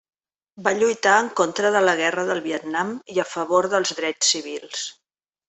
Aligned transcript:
Va 0.67 0.71
lluitar 0.77 1.17
en 1.23 1.29
contra 1.39 1.71
de 1.75 1.81
la 1.89 1.93
Guerra 1.99 2.23
del 2.31 2.41
Vietnam 2.47 2.95
i 3.17 3.23
a 3.25 3.27
favor 3.35 3.69
dels 3.75 3.95
drets 4.01 4.35
civils. 4.35 4.83